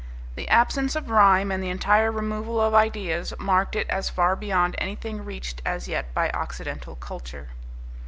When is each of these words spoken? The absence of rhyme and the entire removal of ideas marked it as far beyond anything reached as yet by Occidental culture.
The 0.33 0.47
absence 0.49 0.95
of 0.95 1.11
rhyme 1.11 1.51
and 1.51 1.61
the 1.61 1.69
entire 1.69 2.11
removal 2.11 2.59
of 2.59 2.73
ideas 2.73 3.35
marked 3.37 3.75
it 3.75 3.87
as 3.87 4.09
far 4.09 4.35
beyond 4.35 4.73
anything 4.79 5.23
reached 5.23 5.61
as 5.63 5.87
yet 5.87 6.11
by 6.15 6.31
Occidental 6.31 6.95
culture. 6.95 7.49